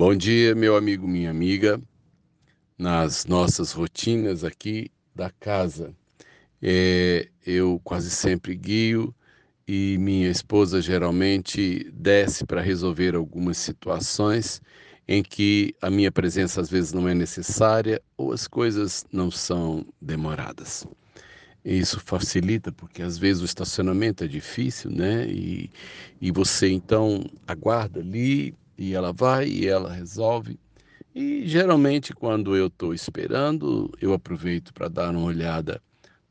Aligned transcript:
Bom 0.00 0.14
dia, 0.14 0.54
meu 0.54 0.76
amigo, 0.76 1.06
minha 1.06 1.28
amiga. 1.28 1.78
Nas 2.78 3.26
nossas 3.26 3.72
rotinas 3.72 4.44
aqui 4.44 4.90
da 5.14 5.28
casa, 5.28 5.94
é, 6.62 7.28
eu 7.46 7.78
quase 7.84 8.08
sempre 8.08 8.56
guio 8.56 9.14
e 9.68 9.98
minha 9.98 10.30
esposa 10.30 10.80
geralmente 10.80 11.86
desce 11.92 12.46
para 12.46 12.62
resolver 12.62 13.14
algumas 13.14 13.58
situações 13.58 14.62
em 15.06 15.22
que 15.22 15.74
a 15.82 15.90
minha 15.90 16.10
presença 16.10 16.62
às 16.62 16.70
vezes 16.70 16.94
não 16.94 17.06
é 17.06 17.12
necessária 17.12 18.00
ou 18.16 18.32
as 18.32 18.48
coisas 18.48 19.04
não 19.12 19.30
são 19.30 19.84
demoradas. 20.00 20.86
Isso 21.62 22.00
facilita 22.00 22.72
porque 22.72 23.02
às 23.02 23.18
vezes 23.18 23.42
o 23.42 23.44
estacionamento 23.44 24.24
é 24.24 24.26
difícil, 24.26 24.90
né? 24.90 25.26
E, 25.26 25.70
e 26.18 26.32
você 26.32 26.70
então 26.70 27.22
aguarda 27.46 28.00
ali 28.00 28.54
e 28.80 28.94
ela 28.94 29.12
vai 29.12 29.46
e 29.46 29.68
ela 29.68 29.92
resolve. 29.92 30.58
E 31.14 31.46
geralmente 31.46 32.14
quando 32.14 32.56
eu 32.56 32.68
estou 32.68 32.94
esperando, 32.94 33.92
eu 34.00 34.14
aproveito 34.14 34.72
para 34.72 34.88
dar 34.88 35.14
uma 35.14 35.26
olhada 35.26 35.82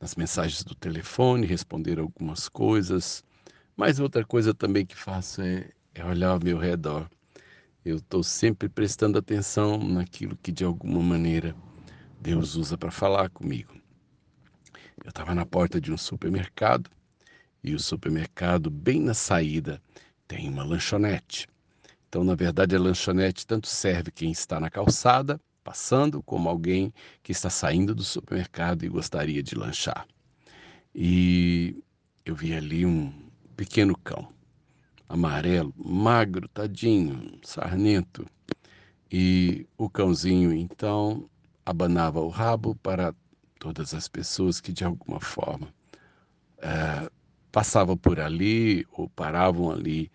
nas 0.02 0.16
mensagens 0.16 0.64
do 0.64 0.74
telefone, 0.74 1.46
responder 1.46 2.00
algumas 2.00 2.50
coisas. 2.50 3.24
Mas 3.78 4.00
outra 4.00 4.26
coisa 4.26 4.52
também 4.52 4.84
que 4.84 4.96
faço 4.96 5.44
é, 5.44 5.70
é 5.94 6.04
olhar 6.04 6.32
ao 6.32 6.40
meu 6.44 6.58
redor. 6.58 7.08
Eu 7.86 7.98
estou 7.98 8.24
sempre 8.24 8.68
prestando 8.68 9.20
atenção 9.20 9.78
naquilo 9.78 10.36
que 10.42 10.52
de 10.52 10.64
alguma 10.64 11.04
maneira 11.04 11.56
Deus 12.20 12.56
usa 12.56 12.76
para 12.76 12.90
falar 12.90 13.30
comigo. 13.30 13.76
Eu 15.04 15.10
estava 15.10 15.36
na 15.36 15.46
porta 15.46 15.80
de 15.80 15.94
um 15.94 15.98
supermercado 15.98 16.90
e 17.64 17.76
o 17.76 17.80
supermercado, 17.80 18.72
bem 18.72 19.00
na 19.00 19.14
saída, 19.14 19.80
tem 20.28 20.50
uma 20.50 20.64
lanchonete. 20.64 21.48
Então, 22.10 22.24
na 22.24 22.34
verdade, 22.34 22.76
a 22.76 22.80
lanchonete 22.80 23.46
tanto 23.46 23.68
serve 23.68 24.10
quem 24.12 24.32
está 24.32 24.60
na 24.60 24.68
calçada, 24.68 25.40
passando, 25.64 26.24
como 26.24 26.50
alguém 26.50 26.92
que 27.22 27.32
está 27.32 27.52
saindo 27.52 27.94
do 27.94 28.04
supermercado 28.04 28.84
e 28.84 28.90
gostaria 28.90 29.44
de 29.44 29.54
lanchar. 29.54 30.08
E 30.94 31.84
eu 32.26 32.34
vi 32.34 32.56
ali 32.56 32.84
um 32.84 33.14
pequeno 33.56 33.96
cão, 33.96 34.28
amarelo, 35.08 35.72
magro, 35.78 36.48
tadinho, 36.48 37.40
sarnento. 37.44 38.26
E 39.12 39.68
o 39.78 39.88
cãozinho, 39.88 40.52
então, 40.52 41.30
abanava 41.64 42.20
o 42.20 42.30
rabo 42.30 42.74
para 42.82 43.14
todas 43.60 43.94
as 43.94 44.08
pessoas 44.08 44.60
que 44.60 44.74
de 44.74 44.84
alguma 44.84 45.20
forma 45.20 45.72
é, 46.58 47.08
passavam 47.52 47.96
por 47.96 48.20
ali 48.20 48.84
ou 48.92 49.08
paravam 49.10 49.70
ali 49.70 50.12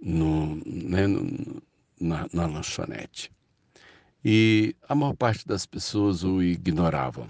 no, 0.00 0.56
né, 0.66 1.06
no, 1.06 1.62
na, 2.00 2.26
na 2.32 2.46
lanchonete. 2.46 3.30
E 4.24 4.74
a 4.88 4.94
maior 4.94 5.14
parte 5.14 5.46
das 5.46 5.66
pessoas 5.66 6.24
o 6.24 6.42
ignoravam. 6.42 7.28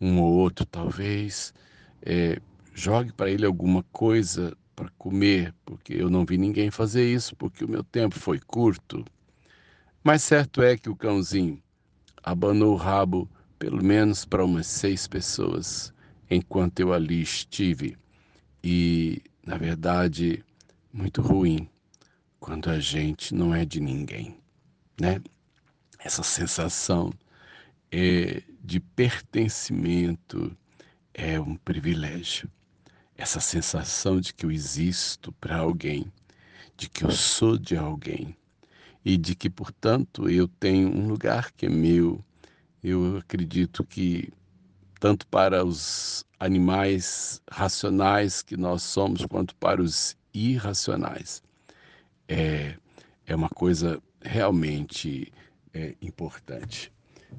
Um 0.00 0.20
ou 0.20 0.32
outro, 0.32 0.66
talvez, 0.66 1.54
é, 2.02 2.40
jogue 2.74 3.12
para 3.12 3.30
ele 3.30 3.46
alguma 3.46 3.82
coisa 3.84 4.56
para 4.74 4.90
comer, 4.98 5.54
porque 5.64 5.94
eu 5.94 6.10
não 6.10 6.24
vi 6.24 6.36
ninguém 6.36 6.70
fazer 6.70 7.12
isso, 7.12 7.36
porque 7.36 7.64
o 7.64 7.68
meu 7.68 7.84
tempo 7.84 8.18
foi 8.18 8.40
curto. 8.40 9.04
Mas 10.02 10.22
certo 10.22 10.62
é 10.62 10.76
que 10.76 10.88
o 10.88 10.96
cãozinho 10.96 11.62
abanou 12.22 12.72
o 12.72 12.76
rabo 12.76 13.28
pelo 13.58 13.82
menos 13.82 14.24
para 14.24 14.44
umas 14.44 14.66
seis 14.66 15.06
pessoas 15.06 15.94
enquanto 16.28 16.80
eu 16.80 16.92
ali 16.92 17.22
estive. 17.22 17.96
E, 18.64 19.22
na 19.46 19.56
verdade, 19.56 20.44
muito 20.92 21.22
ruim 21.22 21.68
quando 22.42 22.70
a 22.70 22.80
gente 22.80 23.32
não 23.36 23.54
é 23.54 23.64
de 23.64 23.78
ninguém, 23.78 24.36
né? 25.00 25.22
Essa 26.00 26.24
sensação 26.24 27.12
é, 27.88 28.42
de 28.60 28.80
pertencimento 28.80 30.54
é 31.14 31.40
um 31.40 31.54
privilégio. 31.54 32.50
Essa 33.16 33.38
sensação 33.38 34.20
de 34.20 34.34
que 34.34 34.44
eu 34.44 34.50
existo 34.50 35.30
para 35.34 35.58
alguém, 35.58 36.12
de 36.76 36.90
que 36.90 37.04
eu 37.04 37.12
sou 37.12 37.56
de 37.56 37.76
alguém 37.76 38.36
e 39.04 39.16
de 39.16 39.36
que, 39.36 39.48
portanto, 39.48 40.28
eu 40.28 40.48
tenho 40.48 40.88
um 40.88 41.06
lugar 41.06 41.52
que 41.52 41.66
é 41.66 41.68
meu, 41.68 42.24
eu 42.82 43.18
acredito 43.18 43.84
que 43.84 44.32
tanto 44.98 45.28
para 45.28 45.64
os 45.64 46.24
animais 46.40 47.40
racionais 47.48 48.42
que 48.42 48.56
nós 48.56 48.82
somos, 48.82 49.24
quanto 49.26 49.54
para 49.54 49.80
os 49.80 50.16
irracionais, 50.34 51.40
é, 52.32 52.74
é 53.26 53.36
uma 53.36 53.50
coisa 53.50 54.02
realmente 54.22 55.30
é, 55.74 55.94
importante. 56.00 56.90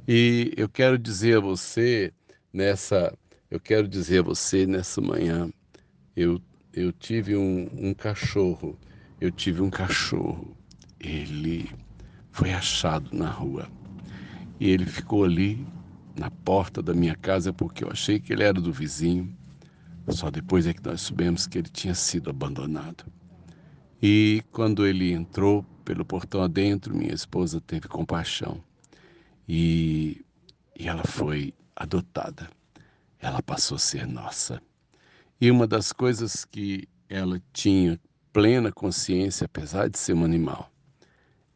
E 0.08 0.54
eu 0.56 0.70
quero 0.70 1.00
dizer 1.00 1.38
a 1.38 1.40
você 1.40 2.14
nessa, 2.52 3.18
eu 3.50 3.60
quero 3.60 3.88
dizer 3.88 4.20
a 4.20 4.24
você 4.24 4.68
nessa 4.68 5.02
manhã, 5.02 5.52
eu, 6.16 6.40
eu 6.72 6.92
tive 6.92 7.36
um, 7.36 7.68
um 7.74 7.94
cachorro, 7.94 8.78
eu 9.20 9.32
tive 9.32 9.62
um 9.62 9.70
cachorro, 9.70 10.56
ele 11.00 11.72
foi 12.32 12.54
achado 12.54 13.16
na 13.16 13.30
rua. 13.30 13.68
E 14.60 14.70
ele 14.70 14.86
ficou 14.86 15.24
ali 15.24 15.66
na 16.16 16.30
porta 16.30 16.84
da 16.84 16.94
minha 16.94 17.16
casa 17.16 17.52
porque 17.52 17.84
eu 17.84 17.90
achei 17.90 18.20
que 18.20 18.32
ele 18.32 18.44
era 18.44 18.62
do 18.62 18.72
vizinho. 18.72 19.36
Só 20.10 20.30
depois 20.30 20.68
é 20.68 20.74
que 20.74 20.86
nós 20.86 21.02
soubemos 21.02 21.48
que 21.48 21.58
ele 21.58 21.70
tinha 21.70 21.96
sido 21.96 22.30
abandonado. 22.30 23.06
E 24.06 24.44
quando 24.52 24.86
ele 24.86 25.14
entrou 25.14 25.64
pelo 25.86 26.04
portão 26.04 26.44
adentro, 26.44 26.94
minha 26.94 27.14
esposa 27.14 27.62
teve 27.62 27.88
compaixão 27.88 28.62
e, 29.48 30.26
e 30.78 30.90
ela 30.90 31.06
foi 31.06 31.54
adotada. 31.74 32.50
Ela 33.18 33.42
passou 33.42 33.78
a 33.78 33.80
ser 33.80 34.06
nossa. 34.06 34.62
E 35.40 35.50
uma 35.50 35.66
das 35.66 35.94
coisas 35.94 36.44
que 36.44 36.86
ela 37.08 37.42
tinha 37.54 37.98
plena 38.34 38.74
consciência, 38.74 39.46
apesar 39.46 39.90
de 39.90 39.98
ser 39.98 40.12
um 40.12 40.26
animal, 40.26 40.70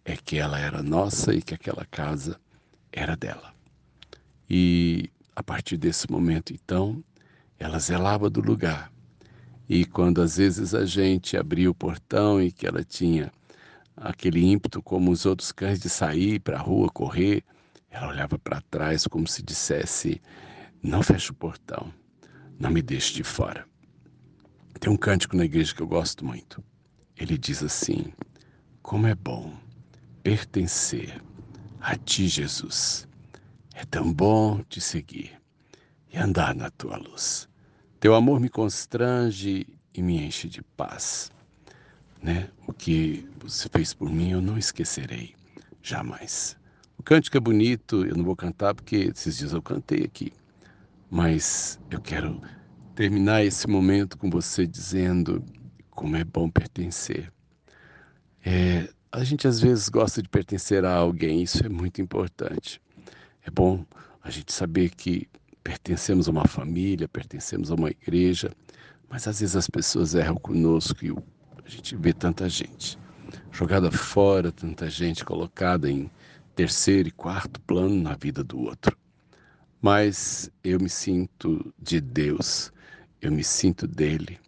é 0.05 0.15
que 0.15 0.37
ela 0.37 0.57
era 0.57 0.81
nossa 0.81 1.33
e 1.33 1.41
que 1.41 1.53
aquela 1.53 1.83
casa 1.83 2.39
era 2.93 3.17
dela. 3.17 3.53
E 4.49 5.09
a 5.35 5.43
partir 5.43 5.75
desse 5.75 6.09
momento, 6.09 6.53
então, 6.53 7.03
ela 7.59 7.77
zelava 7.77 8.29
do 8.29 8.39
lugar. 8.39 8.89
E 9.69 9.85
quando 9.85 10.21
às 10.21 10.37
vezes 10.37 10.73
a 10.73 10.85
gente 10.85 11.35
abria 11.35 11.69
o 11.69 11.75
portão 11.75 12.41
e 12.41 12.51
que 12.51 12.65
ela 12.65 12.83
tinha 12.83 13.31
aquele 13.95 14.45
ímpeto 14.45 14.81
como 14.81 15.11
os 15.11 15.25
outros 15.25 15.51
cães 15.51 15.79
de 15.79 15.89
sair 15.89 16.39
para 16.39 16.57
a 16.57 16.61
rua, 16.61 16.89
correr, 16.89 17.43
ela 17.89 18.09
olhava 18.09 18.37
para 18.37 18.61
trás 18.61 19.07
como 19.07 19.27
se 19.27 19.43
dissesse: 19.43 20.21
Não 20.81 21.03
feche 21.03 21.31
o 21.31 21.35
portão, 21.35 21.93
não 22.59 22.69
me 22.69 22.81
deixe 22.81 23.13
de 23.13 23.23
fora. 23.23 23.65
Tem 24.79 24.91
um 24.91 24.97
cântico 24.97 25.35
na 25.35 25.45
igreja 25.45 25.73
que 25.73 25.81
eu 25.81 25.87
gosto 25.87 26.23
muito. 26.23 26.63
Ele 27.17 27.37
diz 27.37 27.63
assim: 27.63 28.13
Como 28.81 29.07
é 29.07 29.15
bom 29.15 29.53
pertencer 30.23 31.21
a 31.81 31.95
ti, 31.95 32.27
Jesus. 32.27 33.07
É 33.73 33.85
tão 33.85 34.13
bom 34.13 34.61
te 34.69 34.79
seguir 34.79 35.39
e 36.11 36.17
andar 36.17 36.55
na 36.55 36.69
tua 36.69 36.97
luz. 36.97 37.47
Teu 37.99 38.13
amor 38.13 38.39
me 38.39 38.47
constrange 38.47 39.65
e 39.91 40.01
me 40.03 40.23
enche 40.23 40.47
de 40.47 40.61
paz. 40.61 41.31
Né? 42.21 42.49
O 42.67 42.73
que 42.73 43.27
você 43.39 43.67
fez 43.69 43.93
por 43.93 44.09
mim 44.09 44.31
eu 44.31 44.41
não 44.41 44.55
esquecerei 44.55 45.33
jamais. 45.81 46.55
O 46.95 47.01
cântico 47.01 47.37
é 47.37 47.39
bonito, 47.39 48.05
eu 48.05 48.15
não 48.15 48.23
vou 48.23 48.35
cantar 48.35 48.75
porque 48.75 49.11
esses 49.15 49.37
dias 49.37 49.51
eu 49.51 49.61
cantei 49.63 50.03
aqui. 50.03 50.31
Mas 51.09 51.79
eu 51.89 51.99
quero 51.99 52.39
terminar 52.93 53.43
esse 53.43 53.67
momento 53.67 54.17
com 54.17 54.29
você 54.29 54.67
dizendo 54.67 55.43
como 55.89 56.15
é 56.15 56.23
bom 56.23 56.49
pertencer. 56.49 57.31
É, 58.45 58.89
a 59.11 59.23
gente 59.23 59.47
às 59.47 59.59
vezes 59.59 59.89
gosta 59.89 60.21
de 60.21 60.29
pertencer 60.29 60.85
a 60.85 60.93
alguém, 60.93 61.41
isso 61.41 61.65
é 61.65 61.69
muito 61.69 61.99
importante. 61.99 62.79
É 63.43 63.49
bom 63.49 63.83
a 64.21 64.29
gente 64.29 64.53
saber 64.53 64.91
que 64.91 65.27
pertencemos 65.67 66.29
a 66.29 66.31
uma 66.31 66.47
família, 66.47 67.09
pertencemos 67.09 67.69
a 67.69 67.75
uma 67.75 67.89
igreja, 67.89 68.49
mas 69.09 69.27
às 69.27 69.41
vezes 69.41 69.53
as 69.53 69.69
pessoas 69.69 70.15
erram 70.15 70.37
conosco 70.37 71.05
e 71.05 71.11
a 71.11 71.69
gente 71.69 71.93
vê 71.97 72.13
tanta 72.13 72.47
gente 72.47 72.97
jogada 73.51 73.91
fora, 73.91 74.49
tanta 74.49 74.89
gente 74.89 75.25
colocada 75.25 75.91
em 75.91 76.09
terceiro 76.55 77.09
e 77.09 77.11
quarto 77.11 77.59
plano 77.59 78.01
na 78.01 78.15
vida 78.15 78.45
do 78.45 78.61
outro. 78.61 78.97
Mas 79.81 80.49
eu 80.63 80.79
me 80.79 80.89
sinto 80.89 81.73
de 81.77 81.99
Deus, 81.99 82.71
eu 83.21 83.29
me 83.29 83.43
sinto 83.43 83.85
dele, 83.85 84.39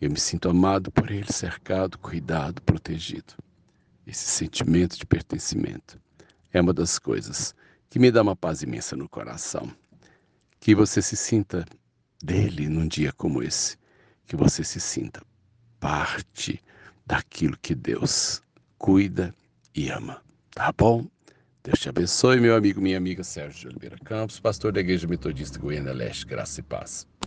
eu 0.00 0.10
me 0.10 0.18
sinto 0.18 0.48
amado 0.48 0.90
por 0.90 1.10
ele, 1.10 1.30
cercado, 1.30 1.98
cuidado, 1.98 2.62
protegido 2.62 3.34
esse 4.06 4.24
sentimento 4.24 4.96
de 4.96 5.04
pertencimento. 5.04 6.00
É 6.50 6.62
uma 6.62 6.72
das 6.72 6.98
coisas 6.98 7.54
que 7.90 7.98
me 7.98 8.10
dá 8.10 8.22
uma 8.22 8.34
paz 8.34 8.62
imensa 8.62 8.96
no 8.96 9.06
coração. 9.06 9.70
Que 10.66 10.74
você 10.74 11.00
se 11.00 11.16
sinta 11.16 11.64
dele 12.20 12.68
num 12.68 12.88
dia 12.88 13.12
como 13.12 13.40
esse, 13.40 13.76
que 14.26 14.34
você 14.34 14.64
se 14.64 14.80
sinta 14.80 15.22
parte 15.78 16.60
daquilo 17.06 17.56
que 17.62 17.72
Deus 17.72 18.42
cuida 18.76 19.32
e 19.72 19.88
ama. 19.90 20.20
Tá 20.50 20.72
bom? 20.76 21.06
Deus 21.62 21.78
te 21.78 21.88
abençoe, 21.88 22.40
meu 22.40 22.56
amigo, 22.56 22.80
minha 22.80 22.96
amiga 22.96 23.22
Sérgio 23.22 23.60
de 23.60 23.66
Oliveira 23.68 23.96
Campos, 24.04 24.40
pastor 24.40 24.72
da 24.72 24.80
Igreja 24.80 25.06
Metodista 25.06 25.56
Goiânia 25.56 25.92
Leste, 25.92 26.26
graça 26.26 26.58
e 26.58 26.64
paz. 26.64 27.06